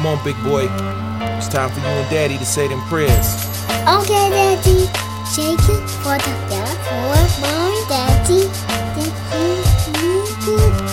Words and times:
Come 0.00 0.16
on, 0.16 0.24
big 0.24 0.42
boy. 0.42 0.64
It's 1.36 1.48
time 1.48 1.68
for 1.68 1.78
you 1.78 1.84
and 1.84 2.08
daddy 2.08 2.38
to 2.38 2.46
say 2.46 2.66
them 2.66 2.80
prayers. 2.88 3.36
Okay, 3.84 4.32
Daddy. 4.32 4.88
Shake 5.28 5.60
it 5.60 5.84
for 6.00 6.16
the 6.16 6.32
dad, 6.48 6.72
for 6.88 7.20
mom, 7.44 7.76
Daddy. 7.84 8.48
Daddy, 8.96 9.12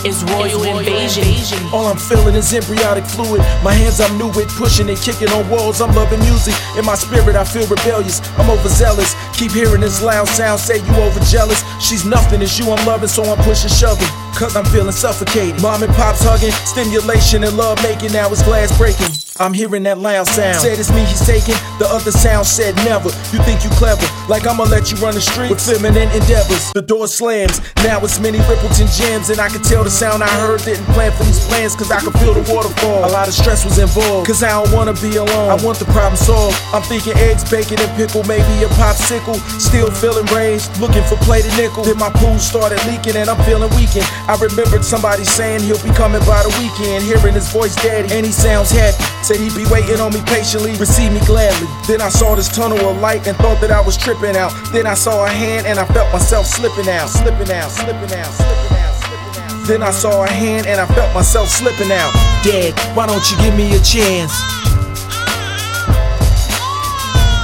It's 0.04 0.20
royal, 0.28 0.62
invasion. 0.62 1.24
All 1.72 1.86
I'm 1.86 1.96
feeling 1.96 2.34
is 2.34 2.52
embryonic 2.52 3.06
fluid. 3.06 3.40
My 3.64 3.72
hands 3.72 3.98
I'm 3.98 4.18
new 4.18 4.28
with, 4.28 4.54
pushing 4.58 4.90
and 4.90 4.98
kicking 4.98 5.30
on 5.30 5.48
walls. 5.48 5.80
I'm 5.80 5.94
loving 5.94 6.20
music. 6.20 6.52
In 6.76 6.84
my 6.84 6.94
spirit, 6.94 7.34
I 7.34 7.44
feel 7.44 7.66
rebellious. 7.66 8.20
I'm 8.36 8.50
overzealous. 8.50 9.16
Keep 9.32 9.52
hearing 9.52 9.80
this 9.80 10.02
loud 10.02 10.28
sound, 10.28 10.60
say 10.60 10.84
you 10.84 10.94
over 11.00 11.20
jealous. 11.20 11.64
She's 11.80 12.04
nothing, 12.04 12.42
it's 12.42 12.58
you 12.58 12.70
I'm 12.70 12.86
loving, 12.86 13.08
so 13.08 13.24
I'm 13.24 13.42
pushing, 13.42 13.70
shoving. 13.70 14.27
Cause 14.38 14.54
I'm 14.54 14.64
feeling 14.66 14.92
suffocated. 14.92 15.60
Mom 15.60 15.82
and 15.82 15.92
pops 15.94 16.22
hugging, 16.22 16.52
stimulation 16.62 17.42
and 17.42 17.56
love 17.56 17.82
making. 17.82 18.12
Now 18.12 18.30
it's 18.30 18.40
glass 18.44 18.70
breaking. 18.78 19.10
I'm 19.42 19.54
hearing 19.54 19.82
that 19.82 19.98
loud 19.98 20.26
sound. 20.26 20.62
Said 20.62 20.78
it's 20.78 20.94
me 20.94 21.02
he's 21.02 21.26
taking. 21.26 21.58
The 21.82 21.86
other 21.90 22.10
sound 22.10 22.46
said 22.46 22.74
never. 22.86 23.10
You 23.34 23.42
think 23.42 23.66
you 23.66 23.70
clever, 23.74 24.06
like 24.30 24.46
I'ma 24.46 24.66
let 24.70 24.90
you 24.90 24.98
run 24.98 25.14
the 25.14 25.22
street 25.22 25.50
with 25.50 25.62
feminine 25.62 26.10
endeavors. 26.14 26.70
The 26.70 26.82
door 26.82 27.06
slams. 27.06 27.58
Now 27.82 27.98
it's 28.02 28.18
many 28.18 28.38
Rippleton 28.46 28.86
gems, 28.94 29.30
and 29.30 29.38
I 29.38 29.48
can 29.48 29.62
tell 29.62 29.82
the 29.82 29.90
sound 29.90 30.22
I 30.22 30.30
heard 30.42 30.62
didn't 30.62 30.86
plan 30.94 31.10
for 31.10 31.22
these 31.22 31.42
plans, 31.46 31.74
cause 31.74 31.90
I 31.90 31.98
can 31.98 32.14
feel 32.22 32.34
the 32.34 32.46
waterfall. 32.46 33.06
A 33.06 33.10
lot 33.10 33.26
of 33.26 33.34
stress 33.34 33.64
was 33.64 33.78
involved, 33.78 34.26
cause 34.26 34.42
I 34.42 34.54
don't 34.54 34.70
wanna 34.70 34.94
be 35.02 35.18
alone. 35.18 35.50
I 35.50 35.58
want 35.66 35.78
the 35.82 35.86
problem 35.90 36.14
solved. 36.14 36.54
I'm 36.74 36.82
thinking 36.82 37.14
eggs, 37.26 37.42
bacon, 37.46 37.78
and 37.78 37.90
pickle, 37.98 38.22
maybe 38.22 38.54
a 38.62 38.70
popsicle. 38.78 39.38
Still 39.58 39.90
feeling 39.98 40.26
raised, 40.30 40.70
looking 40.78 41.02
for 41.10 41.18
plated 41.26 41.54
nickel. 41.58 41.82
Then 41.82 41.98
my 41.98 42.10
pool 42.10 42.38
started 42.38 42.78
leaking, 42.86 43.18
and 43.18 43.30
I'm 43.30 43.38
feeling 43.42 43.70
weakened. 43.74 44.06
I 44.28 44.36
remembered 44.36 44.84
somebody 44.84 45.24
saying 45.24 45.64
he'll 45.64 45.80
be 45.80 45.88
coming 45.96 46.20
by 46.28 46.44
the 46.44 46.52
weekend. 46.60 47.02
Hearing 47.02 47.32
his 47.32 47.48
voice, 47.50 47.74
daddy, 47.76 48.12
and 48.12 48.26
he 48.26 48.30
sounds 48.30 48.70
happy. 48.70 49.00
Said 49.24 49.40
he'd 49.40 49.56
be 49.56 49.64
waiting 49.72 50.04
on 50.04 50.12
me 50.12 50.20
patiently, 50.28 50.76
receive 50.76 51.16
me 51.16 51.20
gladly. 51.24 51.66
Then 51.88 52.02
I 52.02 52.10
saw 52.10 52.36
this 52.36 52.52
tunnel 52.52 52.76
of 52.76 53.00
light 53.00 53.26
and 53.26 53.34
thought 53.38 53.58
that 53.62 53.70
I 53.70 53.80
was 53.80 53.96
tripping 53.96 54.36
out. 54.36 54.52
Then 54.68 54.86
I 54.86 54.92
saw 54.92 55.24
a 55.24 55.30
hand 55.30 55.66
and 55.66 55.80
I 55.80 55.86
felt 55.96 56.12
myself 56.12 56.44
slipping 56.44 56.92
out, 56.92 57.08
slipping 57.08 57.50
out, 57.50 57.72
slipping 57.72 58.12
out, 58.12 58.28
slipping 58.36 58.76
out, 58.76 58.94
slipping 59.00 59.42
out. 59.48 59.66
Then 59.66 59.82
I 59.82 59.90
saw 59.90 60.24
a 60.24 60.28
hand 60.28 60.66
and 60.66 60.78
I 60.78 60.84
felt 60.92 61.14
myself 61.14 61.48
slipping 61.48 61.90
out. 61.90 62.12
Dad, 62.44 62.76
why 62.94 63.06
don't 63.06 63.24
you 63.32 63.36
give 63.40 63.56
me 63.56 63.72
a 63.72 63.80
chance? 63.80 64.36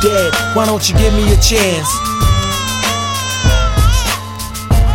Dad, 0.05 0.37
why 0.53 0.67
don't 0.69 0.85
you 0.85 0.95
give 1.01 1.15
me 1.15 1.33
a 1.33 1.41
chance? 1.41 2.14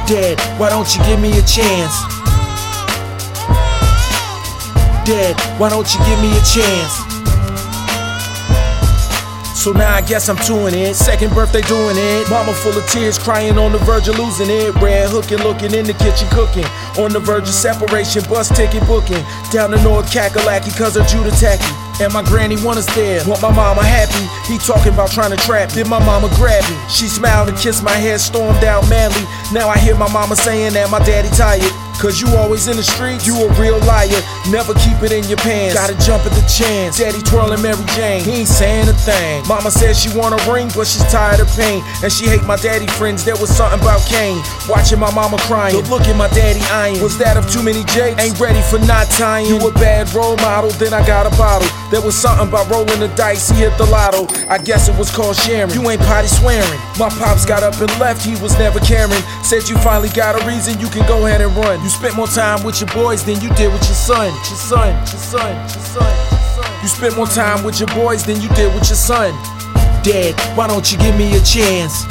Dad, 0.10 0.40
why 0.60 0.72
don't 0.72 0.90
you 0.96 1.04
give 1.04 1.20
me 1.20 1.30
a 1.30 1.44
chance? 1.44 1.94
Dad, 5.06 5.36
why 5.60 5.70
don't 5.70 5.86
you 5.94 6.00
give 6.00 6.20
me 6.20 6.32
a 6.36 6.42
chance? 6.42 7.19
So 9.60 9.74
now 9.74 9.94
I 9.94 10.00
guess 10.00 10.30
I'm 10.30 10.38
doing 10.48 10.74
it. 10.74 10.96
Second 10.96 11.34
birthday 11.34 11.60
doing 11.64 11.98
it. 12.00 12.30
Mama 12.30 12.54
full 12.54 12.72
of 12.72 12.88
tears, 12.88 13.20
crying 13.20 13.58
on 13.58 13.74
the 13.74 13.78
verge 13.80 14.08
of 14.08 14.18
losing 14.18 14.50
it. 14.50 14.74
Red 14.76 15.10
hooking, 15.10 15.40
looking 15.40 15.74
in 15.74 15.84
the 15.84 15.92
kitchen 16.00 16.30
cooking. 16.32 16.64
On 16.96 17.12
the 17.12 17.20
verge 17.20 17.44
of 17.44 17.54
separation, 17.54 18.24
bus 18.30 18.48
ticket 18.48 18.88
booking. 18.88 19.20
Down 19.52 19.72
to 19.72 19.84
North 19.84 20.10
Kakalaki, 20.14 20.72
cause 20.78 20.96
her 20.96 21.04
Judah 21.04 21.36
tacky. 21.36 21.68
And 22.02 22.14
my 22.14 22.24
granny 22.24 22.56
want 22.64 22.80
us 22.80 22.88
there. 22.96 23.20
Want 23.28 23.42
my 23.42 23.52
mama 23.52 23.84
happy. 23.84 24.24
He 24.48 24.58
talking 24.60 24.94
about 24.94 25.12
trying 25.12 25.36
to 25.36 25.38
trap. 25.44 25.72
Then 25.72 25.90
my 25.90 26.00
mama 26.00 26.32
grab 26.40 26.64
me. 26.72 26.78
She 26.88 27.08
smiled 27.08 27.50
and 27.50 27.58
kissed 27.58 27.84
my 27.84 27.92
head, 28.00 28.22
stormed 28.22 28.64
out 28.64 28.88
manly. 28.90 29.28
Now 29.52 29.68
I 29.68 29.78
hear 29.78 29.96
my 29.96 30.08
mama 30.08 30.38
saying 30.38 30.72
that 30.80 30.90
my 30.90 31.00
daddy 31.04 31.28
tired. 31.36 31.89
Cause 32.00 32.22
you 32.22 32.32
always 32.40 32.68
in 32.72 32.78
the 32.78 32.84
streets, 32.84 33.28
you 33.28 33.36
a 33.36 33.52
real 33.60 33.78
liar. 33.84 34.24
Never 34.48 34.74
keep 34.76 35.04
it 35.04 35.12
in 35.12 35.28
your 35.28 35.38
pants. 35.44 35.76
Gotta 35.76 36.00
jump 36.00 36.24
at 36.24 36.32
the 36.32 36.48
chance. 36.48 36.98
Daddy 36.98 37.20
twirling 37.22 37.62
Mary 37.62 37.84
Jane, 37.92 38.24
he 38.24 38.40
ain't 38.40 38.48
saying 38.48 38.88
a 38.88 38.94
thing. 38.94 39.44
Mama 39.48 39.70
says 39.70 40.00
she 40.00 40.08
want 40.18 40.32
a 40.32 40.40
ring, 40.50 40.72
but 40.74 40.88
she's 40.88 41.04
tired 41.12 41.42
of 41.44 41.52
pain. 41.60 41.84
And 42.02 42.08
she 42.08 42.26
hate 42.26 42.44
my 42.48 42.56
daddy 42.56 42.88
friends, 42.96 43.26
there 43.26 43.36
was 43.36 43.52
something 43.52 43.84
about 43.84 44.00
Kane. 44.08 44.40
Watching 44.72 44.98
my 44.98 45.12
mama 45.12 45.36
crying, 45.44 45.76
the 45.76 45.84
look 45.92 46.08
at 46.08 46.16
my 46.16 46.30
daddy 46.30 46.64
eyeing. 46.72 47.04
Was 47.04 47.18
that 47.20 47.36
of 47.36 47.52
too 47.52 47.62
many 47.62 47.84
Jakes? 47.92 48.16
Ain't 48.24 48.40
ready 48.40 48.62
for 48.72 48.80
not 48.88 49.12
tying. 49.20 49.48
You 49.48 49.60
a 49.60 49.72
bad 49.74 50.08
role 50.16 50.38
model, 50.38 50.72
then 50.80 50.94
I 50.94 51.06
got 51.06 51.28
a 51.28 51.36
bottle. 51.36 51.68
There 51.92 52.00
was 52.02 52.16
something 52.16 52.48
about 52.48 52.72
rolling 52.72 53.04
the 53.04 53.12
dice, 53.20 53.50
he 53.50 53.68
hit 53.68 53.76
the 53.78 53.86
lotto. 53.86 54.24
I 54.48 54.58
guess 54.58 54.88
it 54.88 54.96
was 54.96 55.12
called 55.12 55.36
sharing. 55.36 55.76
You 55.76 55.84
ain't 55.90 56.02
potty 56.08 56.32
swearing. 56.32 56.80
My 56.96 57.10
pops 57.10 57.46
got 57.46 57.62
up 57.62 57.76
and 57.76 57.92
left, 58.00 58.24
he 58.24 58.40
was 58.40 58.58
never 58.58 58.80
caring. 58.80 59.20
Said 59.44 59.68
you 59.68 59.76
finally 59.84 60.10
got 60.16 60.40
a 60.40 60.48
reason, 60.48 60.80
you 60.80 60.88
can 60.88 61.06
go 61.06 61.26
ahead 61.28 61.42
and 61.42 61.52
run. 61.58 61.82
You 61.84 61.89
spent 61.90 62.16
more 62.16 62.28
time 62.28 62.64
with 62.64 62.80
your 62.82 62.90
boys 62.94 63.24
than 63.24 63.42
you 63.42 63.50
did 63.56 63.72
with 63.72 63.84
your 63.84 63.96
son. 63.96 64.28
Your 64.28 64.44
son, 64.44 64.96
your 64.96 65.06
son, 65.08 65.56
your 65.56 65.68
son, 65.68 66.32
your 66.32 66.40
son. 66.40 66.82
You 66.82 66.88
spent 66.88 67.16
more 67.18 67.28
time 67.28 67.64
with 67.64 67.80
your 67.80 67.88
boys 67.90 68.24
than 68.24 68.40
you 68.42 68.50
did 68.50 68.74
with 68.74 68.88
your 68.88 68.98
son. 68.98 69.34
Dad, 70.04 70.36
why 70.56 70.68
don't 70.68 70.92
you 70.92 70.98
give 71.00 71.18
me 71.18 71.36
a 71.36 71.42
chance? 71.42 72.06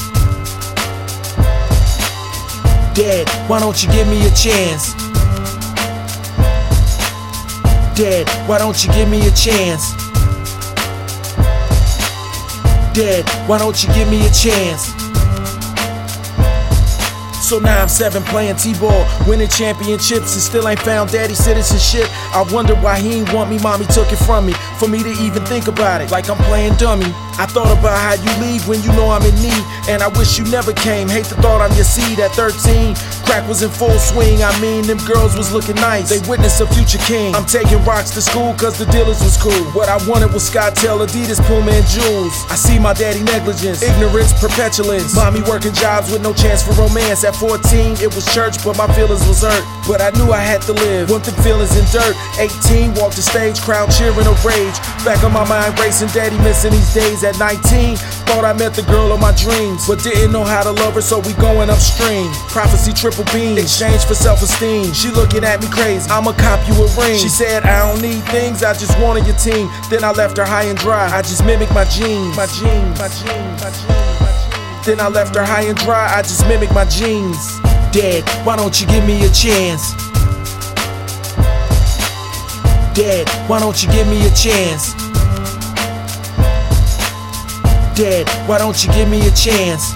Dad, 2.95 3.29
why 3.49 3.61
don't 3.61 3.81
you 3.83 3.89
give 3.91 4.09
me 4.09 4.27
a 4.27 4.31
chance? 4.31 4.95
Dad, 7.95 8.29
why 8.49 8.59
don't 8.59 8.85
you 8.85 8.93
give 8.93 9.09
me 9.09 9.27
a 9.27 9.31
chance? 9.31 9.93
Dad, 12.95 13.25
why 13.49 13.59
don't 13.59 13.83
you 13.83 13.95
give 13.95 14.11
me 14.11 14.27
a 14.27 14.31
chance? 14.31 15.08
So 17.49 17.59
now 17.59 17.81
I'm 17.81 17.89
seven 17.89 18.23
playing 18.25 18.57
T-ball, 18.57 19.09
winning 19.27 19.49
championships, 19.49 20.35
and 20.35 20.43
still 20.43 20.69
ain't 20.69 20.81
found 20.81 21.11
daddy 21.11 21.33
citizenship. 21.33 22.05
I 22.37 22.45
wonder 22.53 22.75
why 22.75 23.01
he 23.01 23.21
ain't 23.21 23.33
want 23.33 23.49
me, 23.49 23.59
mommy 23.61 23.87
took 23.87 24.13
it 24.13 24.21
from 24.29 24.45
me. 24.45 24.53
For 24.77 24.87
me 24.87 25.03
to 25.03 25.09
even 25.25 25.43
think 25.47 25.67
about 25.67 26.03
it, 26.03 26.11
like 26.11 26.29
I'm 26.29 26.37
playing 26.45 26.77
dummy. 26.77 27.11
I 27.41 27.47
thought 27.47 27.73
about 27.73 27.97
how 27.97 28.21
you 28.21 28.29
leave 28.45 28.69
when 28.69 28.83
you 28.83 28.93
know 28.93 29.09
I'm 29.09 29.23
in 29.23 29.35
need, 29.41 29.65
and 29.89 30.03
I 30.03 30.09
wish 30.09 30.37
you 30.37 30.45
never 30.51 30.75
came. 30.75 31.09
Hate 31.09 31.25
the 31.25 31.37
thought 31.41 31.63
I'm 31.63 31.75
your 31.75 31.89
seed 31.89 32.21
at 32.21 32.33
13. 32.33 32.95
Crack 33.25 33.49
was 33.49 33.63
in 33.63 33.71
full 33.71 33.97
swing, 33.97 34.43
I 34.43 34.53
mean, 34.61 34.85
them 34.85 34.99
girls 35.07 35.37
was 35.37 35.53
looking 35.53 35.77
nice. 35.77 36.11
They 36.11 36.21
witnessed 36.29 36.61
a 36.61 36.67
future 36.67 36.99
king. 36.99 37.35
I'm 37.35 37.47
taking 37.47 37.83
rocks 37.85 38.11
to 38.13 38.21
school 38.21 38.53
cause 38.55 38.77
the 38.77 38.85
dealers 38.93 39.23
was 39.25 39.39
cool. 39.39 39.65
What 39.73 39.89
I 39.89 39.97
wanted 40.09 40.35
was 40.35 40.51
Scottail, 40.51 41.01
Adidas, 41.01 41.41
Puma, 41.47 41.71
and 41.73 41.87
Jewels. 41.87 42.35
I 42.51 42.57
see 42.57 42.79
my 42.79 42.93
daddy 42.93 43.23
negligence, 43.23 43.81
ignorance, 43.81 44.35
perpetuance. 44.37 45.15
Mommy 45.15 45.41
working 45.49 45.73
jobs 45.73 46.11
with 46.13 46.21
no 46.21 46.35
chance 46.35 46.61
for 46.61 46.73
romance. 46.75 47.25
At 47.25 47.38
14, 47.39 48.03
it 48.03 48.11
was 48.15 48.27
church, 48.35 48.59
but 48.67 48.77
my 48.77 48.91
feelings 48.99 49.23
was 49.27 49.43
hurt. 49.47 49.63
But 49.87 50.03
I 50.03 50.11
knew 50.19 50.35
I 50.35 50.43
had 50.43 50.61
to 50.67 50.73
live. 50.75 51.11
Want 51.11 51.23
them 51.23 51.39
feelings 51.43 51.71
in 51.79 51.87
dirt. 51.95 52.19
18, 52.37 52.99
walked 52.99 53.15
the 53.15 53.23
stage, 53.23 53.63
crowd 53.63 53.91
cheering 53.95 54.27
a 54.27 54.35
rage. 54.43 54.75
Back 55.07 55.23
on 55.23 55.33
my 55.33 55.47
mind, 55.47 55.79
racing, 55.79 56.11
daddy 56.11 56.37
missing 56.43 56.73
these 56.73 56.93
days. 56.93 57.23
At 57.23 57.39
19, 57.39 57.97
thought 58.27 58.45
I 58.45 58.53
met 58.53 58.75
the 58.75 58.83
girl 58.83 59.13
of 59.13 59.21
my 59.21 59.31
dreams, 59.39 59.87
but 59.87 60.03
didn't 60.03 60.33
know 60.33 60.45
how 60.45 60.63
to 60.63 60.73
love 60.73 60.95
her, 60.95 61.01
so 61.01 61.21
we 61.21 61.33
going 61.35 61.71
upstream. 61.71 62.27
Prophecy 62.51 62.93
triple 62.93 63.25
beam, 63.33 63.57
exchange 63.57 64.05
for 64.05 64.15
self-esteem. 64.15 64.93
She 64.93 65.11
looking 65.11 65.45
at 65.45 65.63
me 65.63 65.69
crazy. 65.71 66.11
I'ma 66.11 66.33
cop 66.33 66.61
you 66.67 66.75
a 66.75 66.87
ring. 66.99 67.17
She 67.17 67.29
said 67.31 67.63
I 67.63 67.87
don't 67.87 68.03
need 68.03 68.23
things, 68.35 68.63
I 68.63 68.75
just 68.75 68.99
wanted 68.99 69.27
your 69.27 69.37
team. 69.37 69.71
Then 69.89 70.03
I 70.03 70.11
left 70.11 70.37
her 70.39 70.45
high 70.45 70.65
and 70.65 70.79
dry. 70.79 71.07
I 71.07 71.23
just 71.23 71.45
mimicked 71.47 71.73
my 71.73 71.85
genes, 71.85 72.37
my 72.37 72.47
genes, 72.47 72.99
my 72.99 73.09
genes, 73.09 73.63
my 73.63 73.71
genes, 73.71 74.21
my 74.21 74.27
genes. 74.27 74.38
Then 74.89 75.01
I 75.01 75.09
left 75.09 75.35
her 75.37 75.45
high 75.45 75.65
and 75.65 75.77
dry. 75.77 76.17
I 76.17 76.23
just 76.23 76.49
mimicked 76.49 76.73
my 76.73 76.87
genes. 76.87 77.61
Dad, 77.93 78.25
why 78.47 78.57
don't 78.57 78.81
you 78.81 78.87
give 78.87 79.05
me 79.05 79.23
a 79.23 79.29
chance? 79.29 79.93
Dad, 82.97 83.29
why 83.51 83.61
don't 83.61 83.77
you 83.83 83.93
give 83.93 84.09
me 84.09 84.17
a 84.27 84.31
chance? 84.31 84.95
Dad, 88.01 88.25
why 88.49 88.57
don't 88.57 88.83
you 88.83 88.91
give 88.95 89.11
me 89.11 89.21
a 89.29 89.31
chance? 89.31 89.93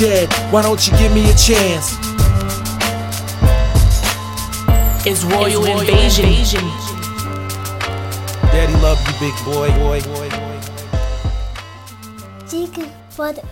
Dad, 0.00 0.32
why 0.50 0.62
don't 0.62 0.80
you 0.86 0.96
give 0.96 1.12
me 1.12 1.28
a 1.28 1.34
chance? 1.34 1.92
It's 5.04 5.24
royal, 5.24 5.66
invasion. 5.66 6.64
Daddy 8.48 8.72
love 8.80 8.98
you, 9.06 9.12
big 9.20 9.44
boy. 9.44 9.68
boy, 9.76 10.00
boy, 10.00 10.30
boy. 10.30 10.51
For 12.52 13.32
the 13.32 13.42